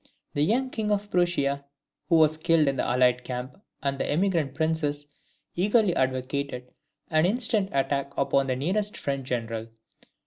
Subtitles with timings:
[0.33, 1.63] The young King of Prussia,
[2.09, 5.13] who was in the allied camp, and the emigrant princes,
[5.55, 6.71] eagerly advocated
[7.11, 9.67] an instant attack upon the nearest French general.